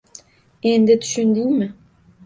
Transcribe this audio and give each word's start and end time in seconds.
Endi 0.71 0.95
tushundingmi? 1.01 1.67